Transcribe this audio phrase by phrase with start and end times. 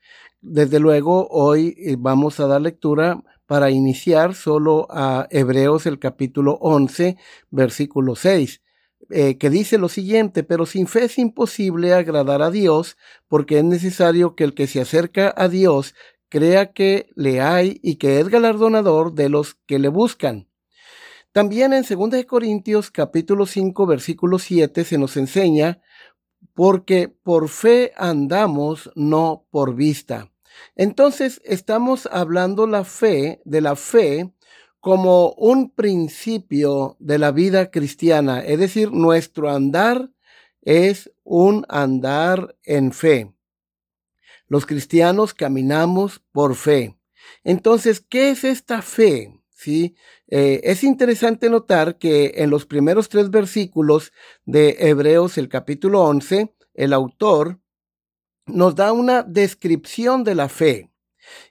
[0.41, 6.57] Desde luego, hoy eh, vamos a dar lectura para iniciar solo a Hebreos el capítulo
[6.59, 7.15] 11,
[7.49, 8.61] versículo 6,
[9.11, 12.97] eh, que dice lo siguiente, pero sin fe es imposible agradar a Dios,
[13.29, 15.95] porque es necesario que el que se acerca a Dios
[16.27, 20.48] crea que le hay y que es galardonador de los que le buscan.
[21.31, 25.79] También en 2 Corintios capítulo 5 versículo 7 se nos enseña,
[26.55, 30.31] porque por fe andamos, no por vista.
[30.75, 34.33] Entonces estamos hablando la fe, de la fe,
[34.79, 40.09] como un principio de la vida cristiana, es decir, nuestro andar
[40.61, 43.31] es un andar en fe.
[44.47, 46.97] Los cristianos caminamos por fe.
[47.43, 49.38] Entonces, ¿qué es esta fe?
[49.59, 49.95] ¿Sí?
[50.29, 54.13] Eh, es interesante notar que en los primeros tres versículos
[54.45, 57.59] de Hebreos, el capítulo 11, el autor
[58.45, 60.91] nos da una descripción de la fe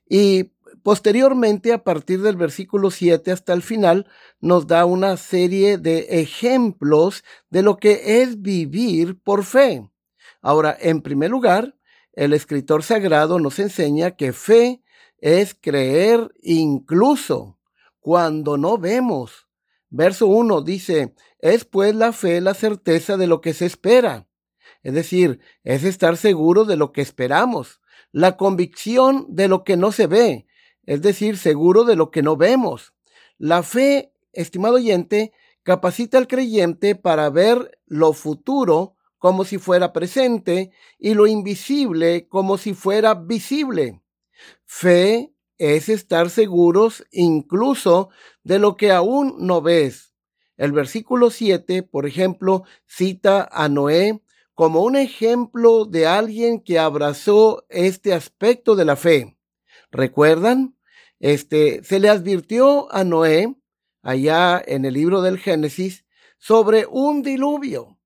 [0.09, 0.53] y
[0.83, 4.07] posteriormente, a partir del versículo 7 hasta el final,
[4.41, 9.87] nos da una serie de ejemplos de lo que es vivir por fe.
[10.41, 11.77] Ahora, en primer lugar,
[12.15, 14.83] el escritor sagrado nos enseña que fe
[15.19, 17.58] es creer incluso
[18.09, 19.49] cuando no vemos.
[19.91, 24.27] Verso 1 dice, es pues la fe la certeza de lo que se espera.
[24.83, 29.93] Es decir, es estar seguro de lo que esperamos, la convicción de lo que no
[29.93, 30.47] se ve,
[30.87, 32.95] es decir, seguro de lo que no vemos.
[33.37, 35.33] La fe, estimado oyente,
[35.63, 42.57] capacita al creyente para ver lo futuro como si fuera presente y lo invisible como
[42.57, 44.01] si fuera visible.
[44.65, 48.11] Fe es estar seguros incluso
[48.45, 50.15] de lo que aún no ves.
[50.57, 54.23] El versículo 7, por ejemplo, cita a Noé
[54.55, 59.37] como un ejemplo de alguien que abrazó este aspecto de la fe.
[59.93, 60.77] ¿Recuerdan?
[61.21, 63.55] Este, se le advirtió a Noé,
[64.03, 66.05] allá en el libro del Génesis,
[66.39, 67.99] sobre un diluvio.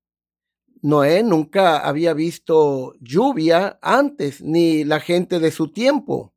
[0.81, 6.32] Noé nunca había visto lluvia antes, ni la gente de su tiempo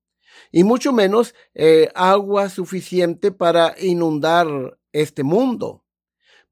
[0.56, 5.84] y mucho menos eh, agua suficiente para inundar este mundo.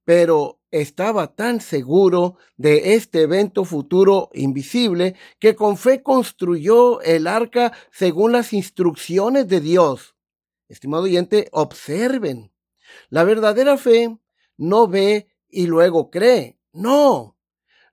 [0.04, 7.72] Pero estaba tan seguro de este evento futuro invisible que con fe construyó el arca
[7.91, 10.14] según las instrucciones de Dios.
[10.69, 12.53] Estimado oyente, observen.
[13.09, 14.19] La verdadera fe
[14.59, 16.59] no ve y luego cree.
[16.75, 17.38] No.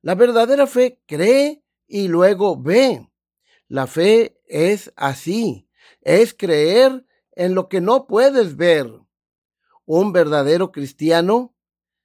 [0.01, 3.09] La verdadera fe cree y luego ve.
[3.69, 5.69] La fe es así
[6.01, 8.91] es creer en lo que no puedes ver.
[9.85, 11.53] Un verdadero cristiano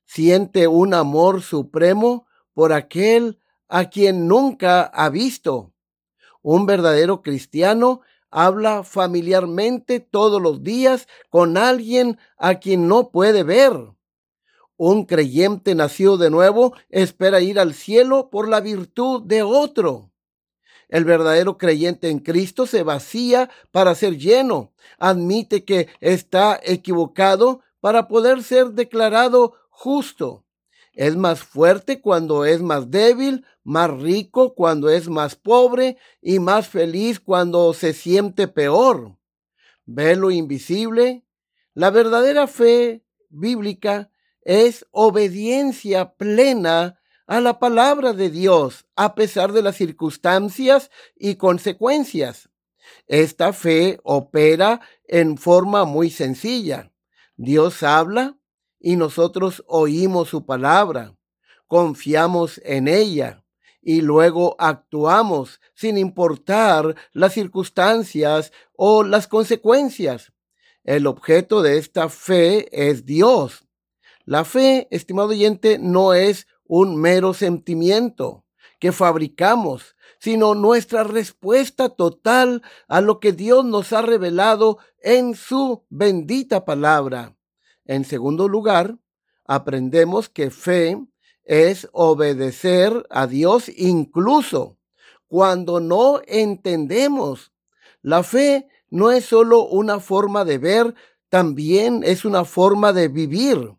[0.05, 5.73] siente un amor supremo por aquel a quien nunca ha visto.
[6.43, 13.73] Un verdadero cristiano habla familiarmente todos los días con alguien a quien no puede ver.
[14.77, 20.13] Un creyente nacido de nuevo espera ir al cielo por la virtud de otro.
[20.89, 24.73] El verdadero creyente en Cristo se vacía para ser lleno.
[24.99, 30.45] Admite que está equivocado para poder ser declarado justo.
[30.93, 36.69] Es más fuerte cuando es más débil, más rico cuando es más pobre y más
[36.69, 39.17] feliz cuando se siente peor.
[39.85, 41.25] ¿Ve lo invisible?
[41.75, 44.11] La verdadera fe bíblica
[44.41, 52.49] es obediencia plena a la palabra de Dios a pesar de las circunstancias y consecuencias.
[53.07, 56.93] Esta fe opera en forma muy sencilla.
[57.37, 58.39] Dios habla
[58.79, 61.17] y nosotros oímos su palabra,
[61.67, 63.45] confiamos en ella
[63.83, 70.33] y luego actuamos sin importar las circunstancias o las consecuencias.
[70.85, 73.65] El objeto de esta fe es Dios.
[74.25, 78.45] La fe, estimado oyente, no es un mero sentimiento
[78.79, 85.85] que fabricamos, sino nuestra respuesta total a lo que Dios nos ha revelado en su
[85.89, 87.37] bendita palabra.
[87.85, 88.99] En segundo lugar,
[89.45, 90.99] aprendemos que fe
[91.45, 94.79] es obedecer a Dios incluso
[95.29, 97.53] cuando no entendemos.
[98.03, 100.95] La fe no es solo una forma de ver,
[101.29, 103.77] también es una forma de vivir.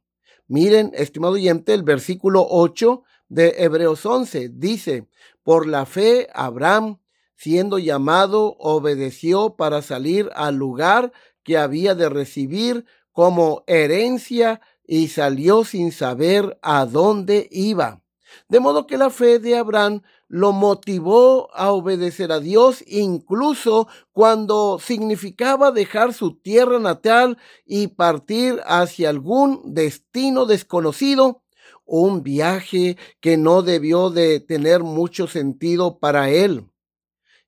[0.47, 5.07] Miren, estimado oyente, el versículo 8 de Hebreos 11 dice,
[5.43, 6.99] por la fe Abraham,
[7.35, 11.11] siendo llamado, obedeció para salir al lugar
[11.43, 18.01] que había de recibir como herencia y salió sin saber a dónde iba.
[18.49, 24.79] De modo que la fe de Abraham lo motivó a obedecer a Dios incluso cuando
[24.79, 31.43] significaba dejar su tierra natal y partir hacia algún destino desconocido,
[31.85, 36.65] un viaje que no debió de tener mucho sentido para él.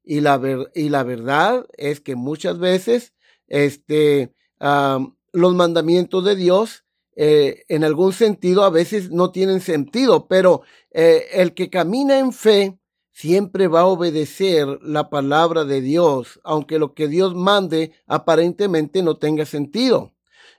[0.04, 0.42] Y la,
[0.74, 3.14] y la verdad es que muchas veces
[3.48, 6.86] este, los mandamientos de Dios
[7.22, 10.62] eh, en algún sentido a veces no tienen sentido, pero
[10.92, 12.80] eh, el que camina en fe
[13.12, 19.18] siempre va a obedecer la palabra de Dios, aunque lo que Dios mande aparentemente no
[19.18, 20.14] tenga sentido.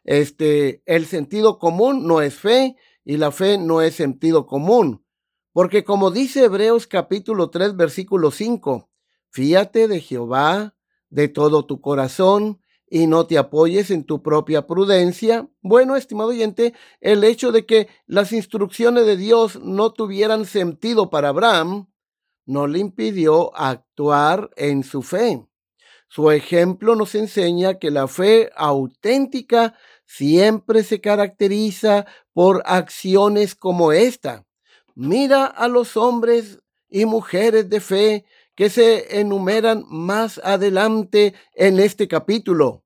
[0.05, 5.03] Este, el sentido común no es fe y la fe no es sentido común.
[5.55, 8.91] Porque como dice Hebreos capítulo 3 versículo 5,
[9.31, 10.75] fíate de Jehová
[11.09, 12.60] de todo tu corazón
[12.91, 15.49] y no te apoyes en tu propia prudencia.
[15.63, 21.29] Bueno, estimado oyente, el hecho de que las instrucciones de Dios no tuvieran sentido para
[21.29, 21.87] Abraham
[22.45, 25.47] no le impidió actuar en su fe.
[26.09, 34.45] Su ejemplo nos enseña que la fe auténtica siempre se caracteriza por acciones como esta.
[34.97, 36.59] Mira a los hombres
[36.89, 38.25] y mujeres de fe
[38.61, 42.85] que se enumeran más adelante en este capítulo.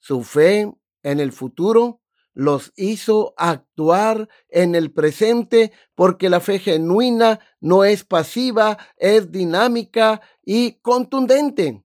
[0.00, 0.68] Su fe
[1.04, 2.00] en el futuro
[2.34, 10.22] los hizo actuar en el presente porque la fe genuina no es pasiva, es dinámica
[10.44, 11.84] y contundente.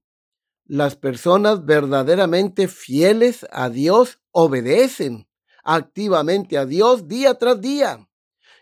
[0.65, 5.27] Las personas verdaderamente fieles a Dios obedecen
[5.63, 8.09] activamente a Dios día tras día.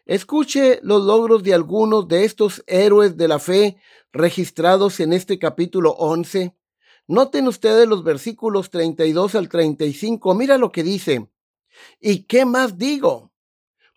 [0.10, 3.78] Escuche los logros de algunos de estos héroes de la fe
[4.12, 6.56] registrados en este capítulo 11.
[7.06, 10.34] Noten ustedes los versículos 32 al 35.
[10.34, 11.30] Mira lo que dice.
[12.00, 13.32] ¿Y qué más digo?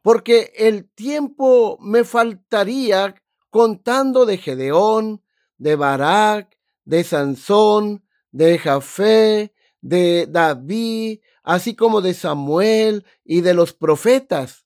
[0.02, 3.14] Porque el tiempo me faltaría
[3.48, 5.22] contando de Gedeón,
[5.56, 13.72] de Barak, de Sansón, de Jafé, de David, así como de Samuel y de los
[13.72, 14.61] profetas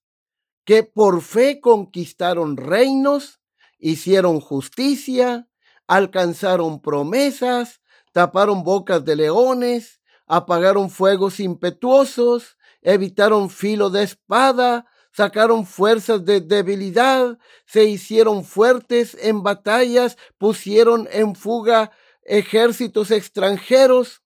[0.67, 3.41] que por fe conquistaron reinos,
[3.79, 5.49] hicieron justicia,
[5.87, 7.81] alcanzaron promesas,
[8.13, 17.39] taparon bocas de leones, apagaron fuegos impetuosos, evitaron filo de espada, sacaron fuerzas de debilidad,
[17.65, 21.93] se hicieron fuertes en batallas, pusieron en fuga
[22.25, 24.21] ejércitos extranjeros,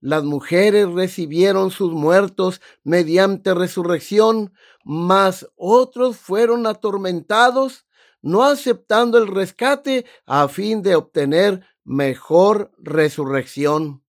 [0.00, 4.52] las mujeres recibieron sus muertos mediante resurrección,
[4.84, 7.86] mas otros fueron atormentados,
[8.22, 14.04] no aceptando el rescate a fin de obtener mejor resurrección.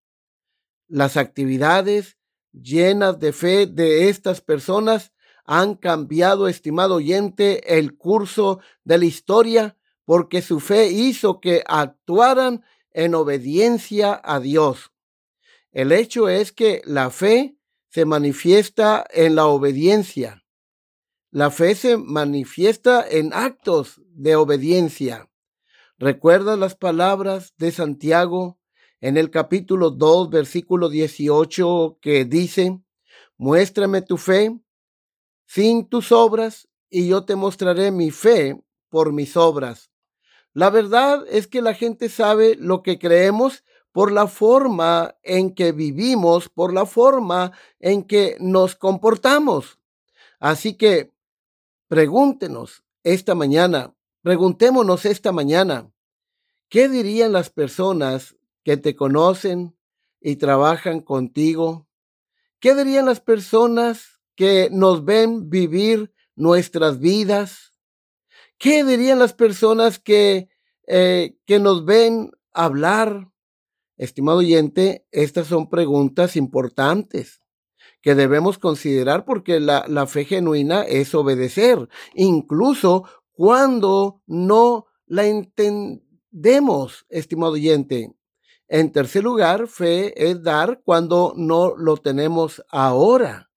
[0.87, 2.17] Las actividades
[2.51, 5.13] llenas de fe de estas personas
[5.45, 12.63] han cambiado, estimado oyente, el curso de la historia, porque su fe hizo que actuaran
[12.91, 14.91] en obediencia a Dios.
[15.71, 17.57] El hecho es que la fe
[17.89, 20.43] se manifiesta en la obediencia.
[21.31, 25.29] La fe se manifiesta en actos de obediencia.
[25.97, 28.59] ¿Recuerda las palabras de Santiago
[29.01, 32.79] en el capítulo 2, versículo 18, que dice,
[33.37, 34.57] muéstrame tu fe
[35.45, 39.91] sin tus obras y yo te mostraré mi fe por mis obras?
[40.53, 43.63] La verdad es que la gente sabe lo que creemos
[43.97, 49.79] por la forma en que vivimos, por la forma en que nos comportamos.
[50.39, 51.15] Así que
[51.87, 55.91] pregúntenos esta mañana, preguntémonos esta mañana,
[56.69, 59.75] ¿qué dirían las personas que te conocen
[60.21, 61.87] y trabajan contigo?
[62.59, 67.73] ¿Qué dirían las personas que nos ven vivir nuestras vidas?
[68.59, 70.49] ¿Qué dirían las personas que,
[70.85, 73.31] eh, que nos ven hablar?
[73.97, 77.41] Estimado oyente, estas son preguntas importantes
[78.01, 87.53] que debemos considerar porque la, fe genuina es obedecer, incluso cuando no la entendemos, estimado
[87.53, 88.13] oyente.
[88.67, 93.49] En tercer lugar, fe es dar cuando no lo tenemos ahora.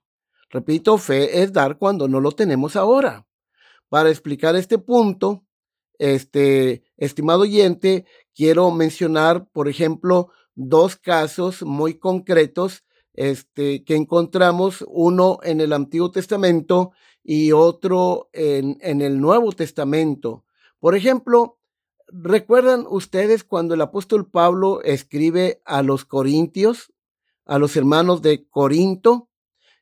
[0.49, 3.27] Repito, fe es dar cuando no lo tenemos ahora.
[3.89, 5.45] Para explicar este punto,
[5.99, 12.85] este, estimado oyente, quiero mencionar, por ejemplo, dos casos muy concretos
[13.15, 20.45] este, que encontramos, uno en el Antiguo Testamento y otro en, en el Nuevo Testamento.
[20.79, 21.59] Por ejemplo,
[22.09, 26.93] ¿recuerdan ustedes cuando el apóstol Pablo escribe a los Corintios,
[27.45, 29.31] a los hermanos de Corinto?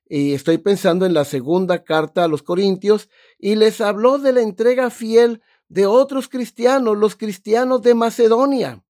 [0.09, 4.41] y estoy pensando en la segunda carta a los Corintios, y les habló de la
[4.41, 8.85] entrega fiel de otros cristianos, los cristianos de Macedonia.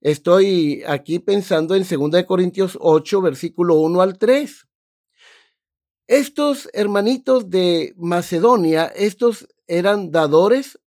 [0.00, 4.66] Estoy aquí pensando en 2 Corintios 8, versículo 1 al 3.
[6.06, 10.78] Estos hermanitos de Macedonia, estos eran dadores,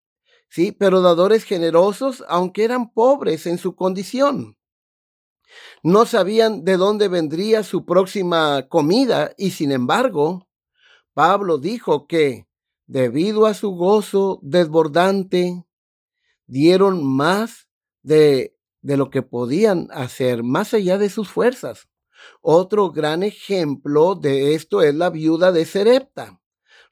[0.50, 4.58] sí, pero dadores generosos, aunque eran pobres en su condición.
[5.84, 10.48] No sabían de dónde vendría su próxima comida y sin embargo,
[11.14, 12.48] Pablo dijo que,
[12.92, 15.64] debido a su gozo desbordante,
[16.46, 17.70] dieron más
[18.04, 21.88] de, de lo que podían hacer, más allá de sus fuerzas.
[22.42, 26.42] Otro gran ejemplo de esto es la viuda de Serepta.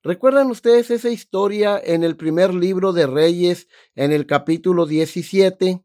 [0.01, 5.83] ¿Recuerdan ustedes esa historia en el primer libro de Reyes, en el capítulo 17?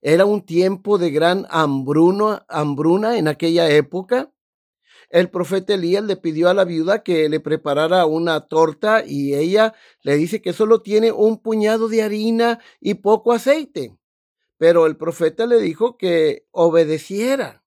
[0.00, 4.32] Era un tiempo de gran hambruna, hambruna en aquella época.
[5.14, 9.72] El profeta Elías le pidió a la viuda que le preparara una torta y ella
[10.02, 13.96] le dice que solo tiene un puñado de harina y poco aceite.
[14.58, 17.62] Pero el profeta le dijo que obedeciera.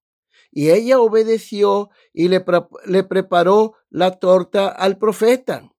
[0.51, 2.43] Y ella obedeció y le,
[2.85, 5.71] le preparó la torta al profeta.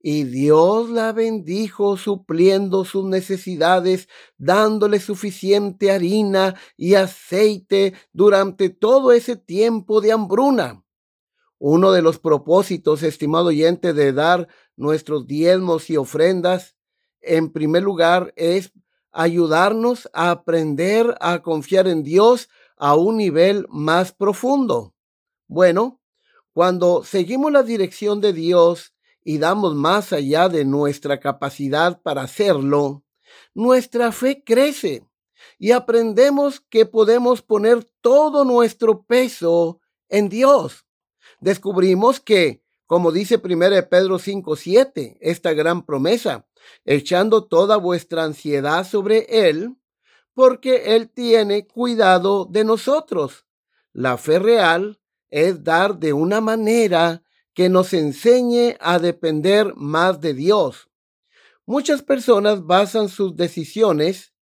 [0.00, 9.34] Y Dios la bendijo supliendo sus necesidades, dándole suficiente harina y aceite durante todo ese
[9.34, 10.85] tiempo de hambruna.
[11.58, 16.76] Uno de los propósitos, estimado oyente, de dar nuestros diezmos y ofrendas,
[17.20, 18.72] en primer lugar, es
[19.12, 24.94] ayudarnos a aprender a confiar en Dios a un nivel más profundo.
[25.48, 26.00] Bueno,
[26.52, 28.92] cuando seguimos la dirección de Dios,
[29.28, 33.02] y damos más allá de nuestra capacidad para hacerlo,
[33.54, 35.04] nuestra fe crece
[35.58, 40.85] y aprendemos que podemos poner todo nuestro peso en Dios.
[41.46, 46.44] Descubrimos que, como dice 1 Pedro 5:7, esta gran promesa,
[46.84, 49.76] echando toda vuestra ansiedad sobre Él,
[50.34, 53.46] porque Él tiene cuidado de nosotros.
[53.92, 54.98] La fe real
[55.30, 57.22] es dar de una manera
[57.54, 60.88] que nos enseñe a depender más de Dios.
[61.64, 64.32] Muchas personas basan sus decisiones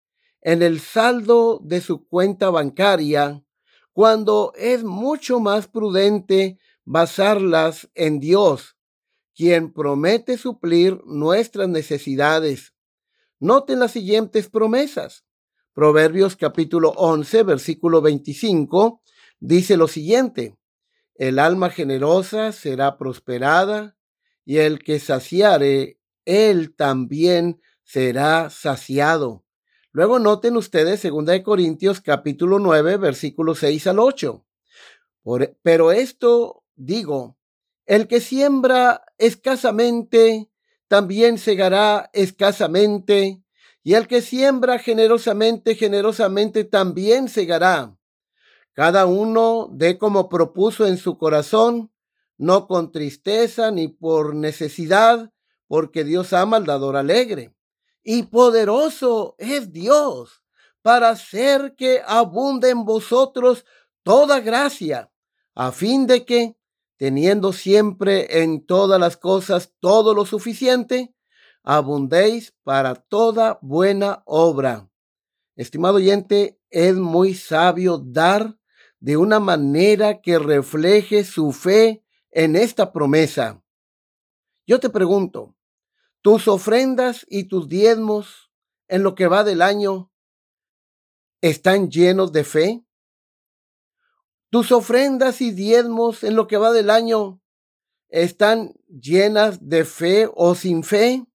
[0.41, 3.45] en el saldo de su cuenta bancaria
[3.93, 8.77] cuando es mucho más prudente basarlas en Dios,
[9.35, 12.75] quien promete suplir nuestras necesidades.
[13.41, 15.25] Noten las siguientes promesas.
[15.73, 19.03] Proverbios capítulo 11, versículo 25,
[19.41, 20.57] dice lo siguiente.
[21.17, 23.97] El alma generosa será prosperada,
[24.45, 29.45] y el que saciare, él también será saciado.
[29.91, 34.45] Luego noten ustedes 2 Corintios capítulo 9, versículos 6 al 8.
[35.63, 37.37] pero esto digo,
[37.87, 40.51] el que siembra escasamente,
[40.89, 43.43] también segará escasamente,
[43.83, 47.97] y el que siembra generosamente, generosamente también segará.
[48.73, 51.93] Cada uno dé como propuso en su corazón,
[52.37, 55.31] no con tristeza ni por necesidad,
[55.69, 57.55] porque Dios ama al dador alegre.
[58.03, 60.43] Y poderoso es Dios
[60.83, 63.65] para hacer que abunde en vosotros
[64.03, 65.11] toda gracia,
[65.55, 66.57] a fin de que,
[66.97, 71.15] teniendo siempre en todas las cosas todo lo suficiente,
[71.63, 74.91] abundéis para toda buena obra.
[75.57, 78.59] Estimado oyente, es muy sabio dar
[79.01, 83.63] de una manera que refleje su fe en esta promesa.
[84.67, 85.55] Yo te pregunto,
[86.23, 88.51] ¿tus ofrendas y tus diezmos
[88.89, 90.11] en lo que va del año
[91.41, 92.85] están llenos de fe?
[94.55, 97.43] ¿Tus ofrendas y diezmos en lo que va del año
[98.09, 101.27] están llenas de fe o sin fe?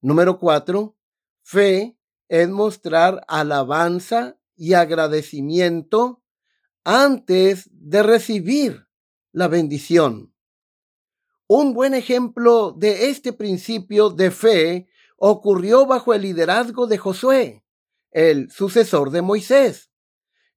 [0.00, 0.96] Número cuatro,
[1.42, 1.98] fe
[2.28, 6.22] es mostrar alabanza y agradecimiento
[6.84, 8.86] antes de recibir
[9.32, 10.32] la bendición.
[11.48, 14.86] Un buen ejemplo de este principio de fe
[15.16, 17.64] ocurrió bajo el liderazgo de Josué,
[18.12, 19.90] el sucesor de Moisés.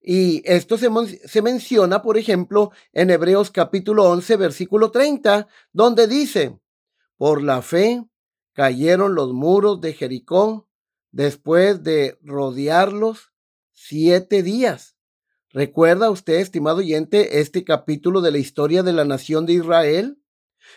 [0.01, 6.58] Y esto se, menciona, por ejemplo, en Hebreos capítulo 11, versículo 30, donde dice,
[7.18, 8.06] por la fe
[8.53, 10.70] cayeron los muros de Jericó
[11.12, 13.34] después de rodearlos
[13.74, 14.96] siete días.
[15.50, 20.22] ¿Recuerda usted, estimado oyente, este capítulo de la historia de la nación de Israel?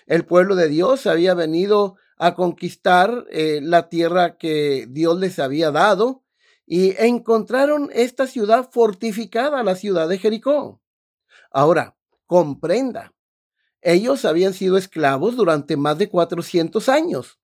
[0.07, 5.71] El pueblo de Dios había venido a conquistar eh, la tierra que Dios les había
[5.71, 6.22] dado
[6.75, 10.81] y encontraron esta ciudad fortificada, la ciudad de Jericó.
[11.50, 13.12] Ahora, comprenda,
[13.83, 17.38] ellos habían sido esclavos durante más de 400 años,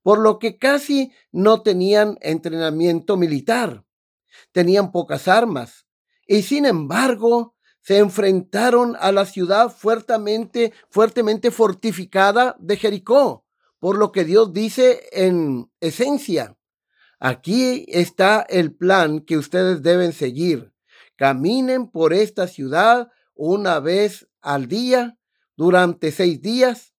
[0.00, 3.84] por lo que casi no tenían entrenamiento militar,
[4.50, 5.86] tenían pocas armas
[6.26, 13.44] y sin embargo se enfrentaron a la ciudad fuertemente, fuertemente fortificada de Jericó,
[13.78, 16.56] por lo que Dios dice en esencia,
[17.24, 20.74] aquí está el plan que ustedes deben seguir.
[21.16, 25.16] Caminen por esta ciudad una vez al día
[25.56, 26.94] durante seis días.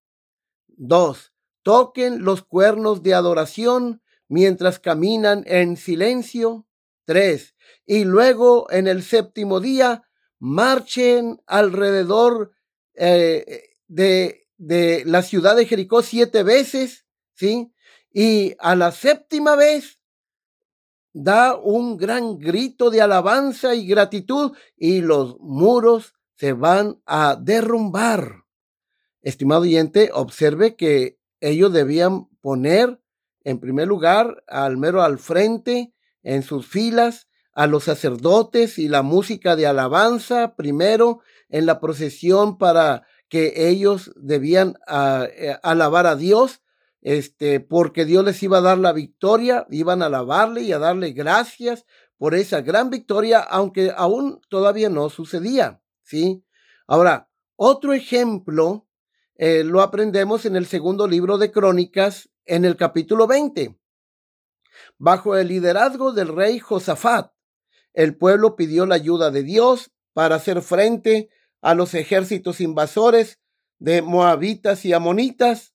[0.66, 6.66] Dos, toquen los cuernos de adoración mientras caminan en silencio.
[7.06, 7.54] Tres,
[7.86, 10.02] y luego en el séptimo día
[10.40, 12.52] marchen alrededor
[12.96, 17.06] eh, de, de la ciudad de Jericó siete veces,
[17.36, 17.72] ¿sí?
[18.12, 20.00] Y a la séptima vez
[21.16, 28.44] da un gran grito de alabanza y gratitud y los muros se van a derrumbar.
[29.22, 33.02] Estimado oyente, observe que ellos debían poner
[33.46, 39.02] en primer lugar al mero al frente en sus filas a los sacerdotes y la
[39.02, 46.18] música de alabanza primero en la procesión para que ellos debían ah, eh, alabar a
[46.18, 46.62] Dios,
[47.06, 51.12] este, porque Dios les iba a dar la victoria, iban a alabarle y a darle
[51.12, 51.86] gracias
[52.18, 56.44] por esa gran victoria, aunque aún todavía no sucedía, ¿sí?
[56.88, 58.88] Ahora, otro ejemplo
[59.36, 63.80] eh, lo aprendemos en el segundo libro de Crónicas, en el capítulo 20.
[64.98, 67.32] Bajo el liderazgo del rey Josafat,
[67.94, 71.30] el pueblo pidió la ayuda de Dios para hacer frente
[71.62, 73.40] a los ejércitos invasores
[73.78, 75.75] de moabitas y amonitas.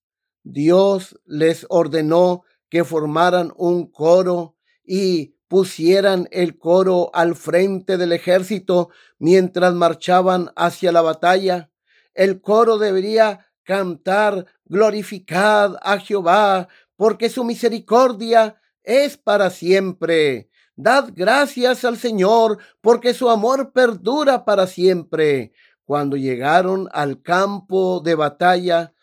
[0.52, 8.90] Dios les ordenó que formaran un coro y pusieran el coro al frente del ejército
[9.18, 11.70] mientras marchaban hacia la batalla.
[12.14, 20.50] El coro debería cantar, glorificad a Jehová, porque su misericordia es para siempre.
[20.74, 25.52] Dad gracias al Señor, porque su amor perdura para siempre.
[25.84, 28.94] Cuando llegaron al campo de batalla,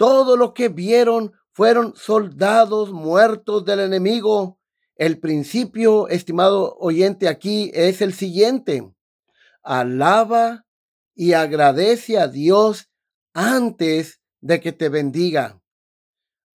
[0.00, 4.58] todo lo que vieron fueron soldados muertos del enemigo.
[4.96, 8.90] El principio, estimado oyente, aquí es el siguiente.
[9.62, 10.64] Alaba
[11.14, 12.88] y agradece a Dios
[13.34, 15.60] antes de que te bendiga.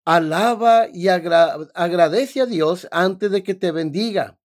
[0.05, 4.39] Alaba y agradece a Dios antes de que te bendiga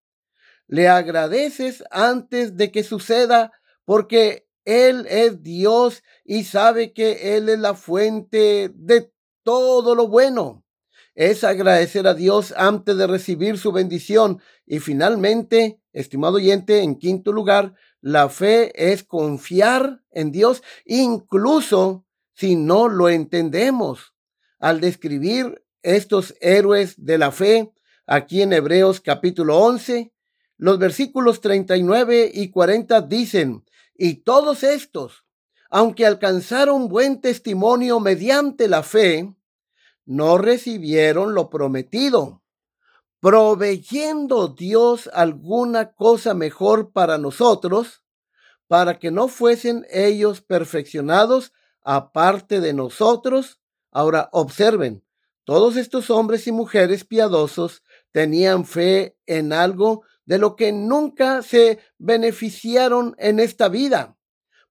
[0.69, 3.51] le agradeces antes de que suceda,
[3.85, 10.63] porque Él es Dios y sabe que Él es la fuente de todo lo bueno.
[11.15, 14.39] Es agradecer a Dios antes de recibir su bendición.
[14.67, 22.05] Y finalmente, estimado oyente, en quinto lugar, la fe es confiar en Dios, incluso
[22.35, 24.13] si no lo entendemos.
[24.59, 27.73] Al describir estos héroes de la fe,
[28.05, 30.13] aquí en Hebreos capítulo 11,
[30.57, 33.63] los versículos 39 y 40 dicen,
[34.01, 35.25] y todos estos,
[35.69, 39.35] aunque alcanzaron buen testimonio mediante la fe,
[40.05, 42.41] no recibieron lo prometido,
[43.19, 48.01] proveyendo Dios alguna cosa mejor para nosotros,
[48.67, 53.59] para que no fuesen ellos perfeccionados aparte de nosotros.
[53.91, 55.03] Ahora observen,
[55.43, 57.83] todos estos hombres y mujeres piadosos
[58.13, 64.15] tenían fe en algo de lo que nunca se beneficiaron en esta vida.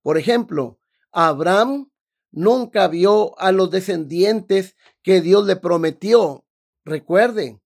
[0.03, 0.79] Por ejemplo,
[1.11, 1.90] Abraham
[2.31, 6.47] nunca vio a los descendientes que Dios le prometió.
[6.85, 7.61] Recuerde,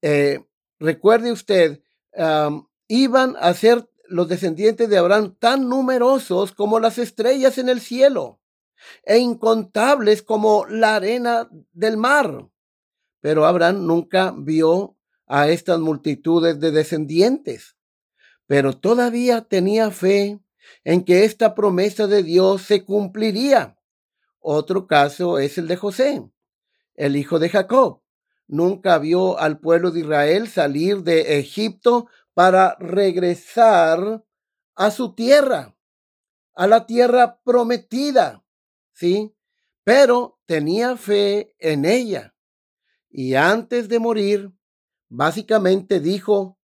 [0.00, 0.46] eh,
[0.80, 1.82] recuerde usted,
[2.88, 8.40] iban a ser los descendientes de Abraham tan numerosos como las estrellas en el cielo
[9.04, 12.48] e incontables como la arena del mar.
[13.20, 14.96] pero Abraham nunca vio
[15.26, 17.76] a estas multitudes de descendientes.
[18.46, 20.40] Pero todavía tenía fe
[20.84, 23.78] en que esta promesa de Dios se cumpliría.
[24.40, 26.28] Otro caso es el de José,
[26.94, 28.02] el hijo de Jacob.
[28.48, 34.24] Nunca vio al pueblo de Israel salir de Egipto para regresar
[34.74, 35.76] a su tierra,
[36.54, 38.44] a la tierra prometida,
[38.92, 39.34] ¿sí?
[39.84, 42.34] Pero tenía fe en ella.
[43.08, 44.52] Y antes de morir,
[45.12, 46.58] básicamente dijo,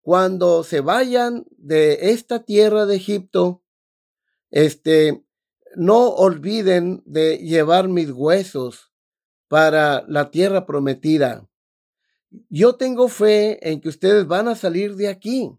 [0.00, 3.62] cuando se vayan de esta tierra de Egipto,
[4.50, 5.24] este,
[5.76, 8.92] no olviden de llevar mis huesos
[9.46, 11.48] para la tierra prometida.
[12.48, 15.56] Yo tengo fe en que ustedes van a salir de aquí,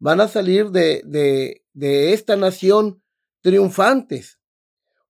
[0.00, 3.04] van a salir de, de, de esta nación
[3.40, 4.40] triunfantes.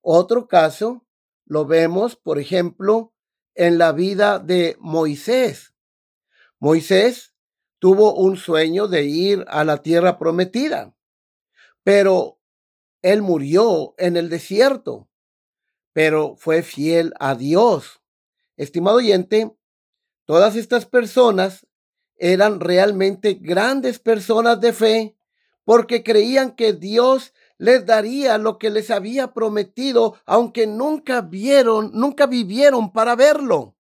[0.02, 1.06] Otro caso
[1.46, 3.14] lo vemos, por ejemplo,
[3.54, 5.72] en la vida de Moisés.
[6.60, 7.34] Moisés
[7.78, 10.94] tuvo un sueño de ir a la tierra prometida,
[11.84, 12.40] pero
[13.00, 15.08] él murió en el desierto,
[15.92, 18.00] pero fue fiel a Dios.
[18.56, 19.52] Estimado oyente,
[20.24, 21.66] todas estas personas
[22.16, 25.16] eran realmente grandes personas de fe
[25.64, 32.26] porque creían que Dios les daría lo que les había prometido, aunque nunca vieron, nunca
[32.26, 33.77] vivieron para verlo.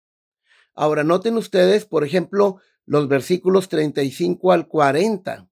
[0.80, 5.50] Ahora, noten ustedes, por ejemplo, los versículos 35 al 40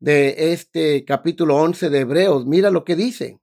[0.00, 2.46] de este capítulo 11 de Hebreos.
[2.46, 3.40] Mira lo que dice.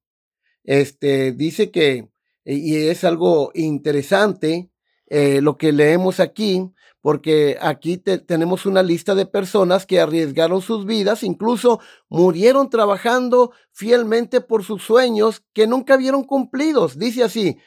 [0.64, 2.10] Este dice que,
[2.44, 4.72] y es algo interesante
[5.06, 10.88] eh, lo que leemos aquí, porque aquí tenemos una lista de personas que arriesgaron sus
[10.88, 16.98] vidas, incluso murieron trabajando fielmente por sus sueños que nunca vieron cumplidos.
[16.98, 17.60] Dice así,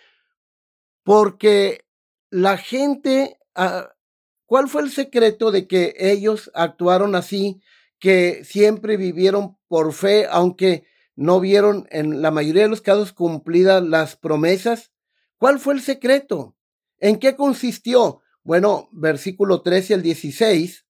[1.04, 1.84] porque
[2.30, 7.62] la gente ¿Cuál fue el secreto de que ellos actuaron así,
[7.98, 10.86] que siempre vivieron por fe, aunque
[11.16, 14.92] no vieron en la mayoría de los casos cumplidas las promesas?
[15.38, 16.56] ¿Cuál fue el secreto?
[16.98, 18.20] ¿En qué consistió?
[18.42, 20.86] Bueno, versículo 13 al 16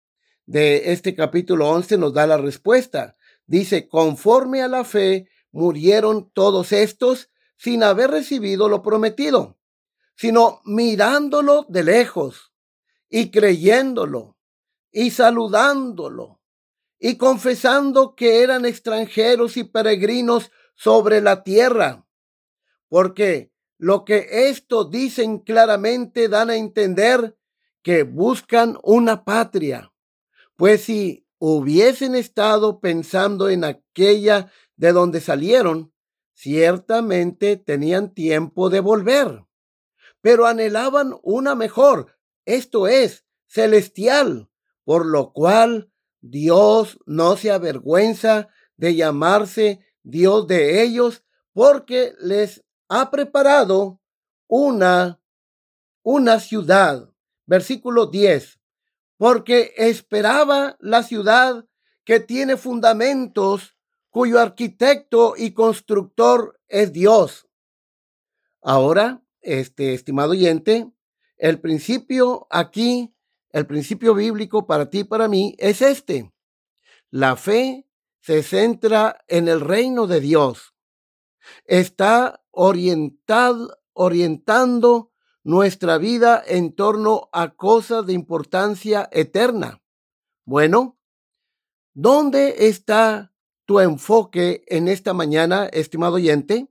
[0.46, 3.16] de este capítulo 11 nos da la respuesta.
[3.46, 9.58] Dice, conforme a la fe, murieron todos estos sin haber recibido lo prometido,
[10.16, 12.53] sino mirándolo de lejos
[13.16, 14.36] y creyéndolo
[14.90, 16.40] y saludándolo
[16.98, 22.08] y confesando que eran extranjeros y peregrinos sobre la tierra.
[22.88, 27.38] Porque lo que esto dicen claramente dan a entender
[27.82, 29.92] que buscan una patria.
[30.56, 35.92] Pues si hubiesen estado pensando en aquella de donde salieron,
[36.32, 39.44] ciertamente tenían tiempo de volver,
[40.20, 44.50] pero anhelaban una mejor, esto es celestial,
[44.84, 53.10] por lo cual Dios no se avergüenza de llamarse Dios de ellos, porque les ha
[53.10, 54.00] preparado
[54.46, 55.20] una,
[56.02, 57.10] una ciudad.
[57.46, 58.60] Versículo 10.
[59.16, 61.66] Porque esperaba la ciudad
[62.04, 63.76] que tiene fundamentos,
[64.10, 67.48] cuyo arquitecto y constructor es Dios.
[68.60, 70.90] Ahora, este estimado oyente,
[71.36, 73.14] el principio aquí,
[73.50, 76.32] el principio bíblico para ti y para mí es este.
[77.10, 77.86] La fe
[78.20, 80.74] se centra en el reino de Dios.
[81.66, 89.82] Está orientado, orientando nuestra vida en torno a cosas de importancia eterna.
[90.46, 90.98] Bueno,
[91.92, 93.34] ¿dónde está
[93.66, 96.68] tu enfoque en esta mañana, estimado oyente?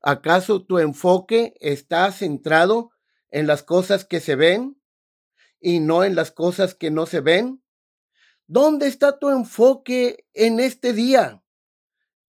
[0.00, 2.90] ¿Acaso tu enfoque está centrado
[3.30, 4.80] en las cosas que se ven
[5.60, 7.62] y no en las cosas que no se ven?
[8.46, 11.42] ¿Dónde está tu enfoque en este día?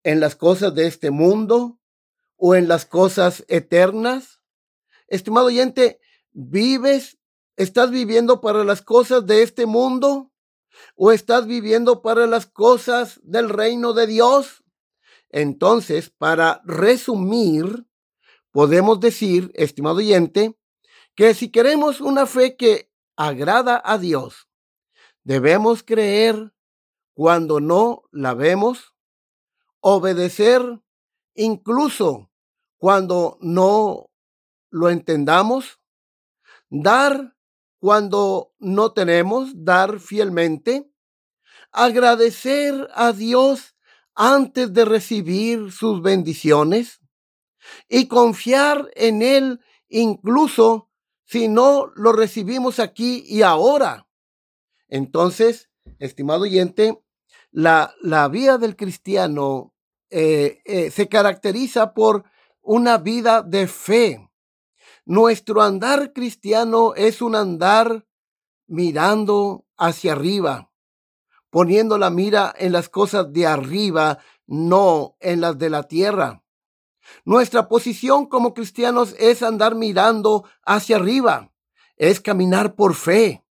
[0.03, 1.79] ¿En las cosas de este mundo
[2.35, 4.41] o en las cosas eternas?
[5.07, 5.99] Estimado oyente,
[6.31, 7.17] ¿vives,
[7.55, 10.31] estás viviendo para las cosas de este mundo
[10.95, 14.63] o estás viviendo para las cosas del reino de Dios?
[15.29, 17.85] Entonces, para resumir,
[18.51, 20.58] podemos decir, estimado oyente,
[21.19, 24.47] que si queremos una fe que agrada a Dios,
[25.25, 26.53] debemos creer
[27.13, 28.95] cuando no la vemos,
[29.81, 30.61] obedecer
[31.33, 32.31] incluso
[32.77, 34.09] cuando no
[34.69, 35.81] lo entendamos,
[36.69, 37.35] dar
[37.79, 40.89] cuando no tenemos, dar fielmente,
[41.73, 43.75] agradecer a Dios
[44.15, 47.01] antes de recibir sus bendiciones
[47.89, 50.88] y confiar en Él incluso
[51.29, 54.07] si no lo recibimos aquí y ahora?
[54.87, 56.99] Entonces, estimado oyente,
[57.51, 59.75] la, la vida del cristiano
[60.09, 62.23] eh, eh, se caracteriza por
[62.61, 64.27] una vida de fe.
[65.05, 68.07] Nuestro andar cristiano es un andar
[68.65, 70.71] mirando hacia arriba,
[71.51, 76.43] poniendo la mira en las cosas de arriba, no en las de la tierra.
[77.25, 81.51] Nuestra posición como cristianos es andar mirando hacia arriba,
[81.95, 83.43] es caminar por fe,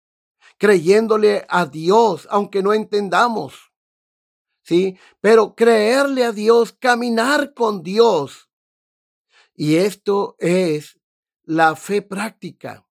[0.57, 3.71] creyéndole a Dios, aunque no entendamos.
[4.63, 4.97] ¿Sí?
[5.21, 8.49] Pero creerle a Dios, caminar con Dios.
[9.55, 10.99] Y esto es
[11.43, 12.85] la fe práctica.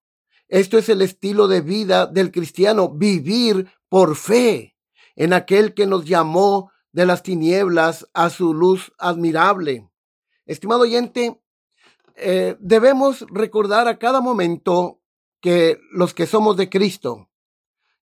[0.47, 4.75] Esto es el estilo de vida del cristiano, vivir por fe
[5.15, 9.86] en aquel que nos llamó de las tinieblas a su luz admirable.
[10.47, 11.41] Estimado oyente,
[12.15, 15.01] eh, debemos recordar a cada momento
[15.41, 17.29] que los que somos de Cristo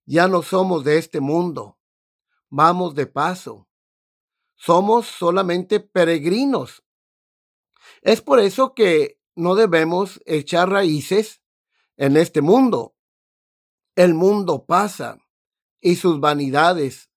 [0.05, 1.79] ya no somos de este mundo.
[2.49, 3.67] Vamos de paso.
[4.55, 6.83] Somos solamente peregrinos.
[8.01, 11.41] Es por eso que no debemos echar raíces
[11.97, 12.95] en este mundo.
[13.95, 15.17] El mundo pasa
[15.81, 17.09] y sus vanidades,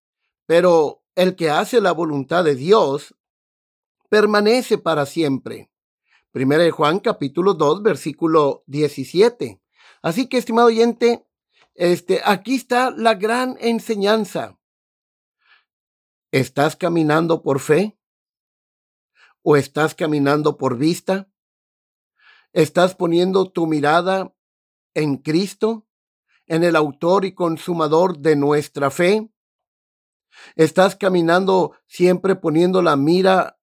[0.47, 3.15] pero el que hace la voluntad de Dios
[4.09, 5.71] permanece para siempre.
[6.31, 9.61] Primera de Juan capítulo 2 versículo 17.
[10.03, 11.27] Así que, estimado oyente,
[11.75, 14.59] este, aquí está la gran enseñanza.
[16.31, 17.99] ¿Estás caminando por fe?
[19.43, 21.29] ¿O estás caminando por vista?
[22.53, 24.35] ¿Estás poniendo tu mirada
[24.95, 25.87] en Cristo,
[26.47, 29.31] en el autor y consumador de nuestra fe?
[30.57, 33.58] ¿Estás caminando siempre poniendo la mira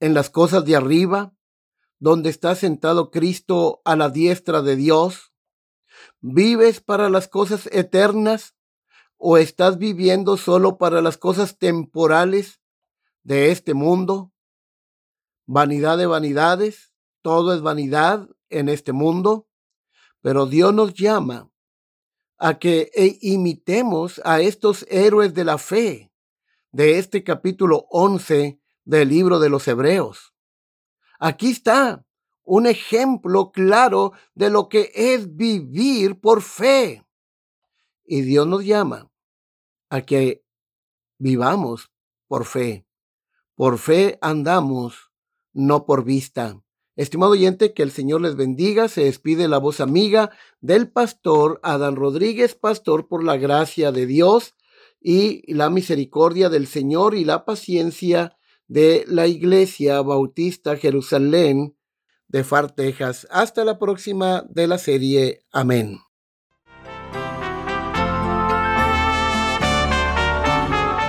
[0.00, 1.34] en las cosas de arriba,
[1.98, 5.32] donde está sentado Cristo a la diestra de Dios?
[6.20, 8.54] ¿Vives para las cosas eternas
[9.16, 12.60] o estás viviendo solo para las cosas temporales
[13.22, 14.32] de este mundo?
[15.46, 19.48] Vanidad de vanidades, todo es vanidad en este mundo,
[20.20, 21.50] pero Dios nos llama
[22.38, 26.12] a que e imitemos a estos héroes de la fe
[26.70, 30.32] de este capítulo 11 del libro de los Hebreos.
[31.20, 32.06] Aquí está
[32.42, 37.04] un ejemplo claro de lo que es vivir por fe.
[38.06, 39.10] Y Dios nos llama
[39.90, 40.42] a que
[41.18, 41.92] vivamos
[42.28, 42.86] por fe.
[43.54, 45.12] Por fe andamos,
[45.52, 46.58] no por vista.
[46.96, 48.88] Estimado oyente, que el Señor les bendiga.
[48.88, 50.30] Se despide la voz amiga
[50.62, 54.54] del pastor Adán Rodríguez, pastor por la gracia de Dios
[54.98, 58.37] y la misericordia del Señor y la paciencia
[58.68, 61.74] de la Iglesia Bautista Jerusalén
[62.28, 63.26] de Far, Texas.
[63.30, 65.40] Hasta la próxima de la serie.
[65.50, 65.98] Amén.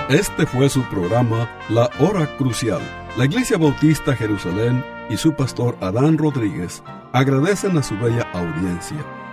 [0.08, 2.80] Este fue su programa La Hora Crucial.
[3.16, 9.19] La Iglesia Bautista Jerusalén y su pastor Adán Rodríguez agradecen a su bella audiencia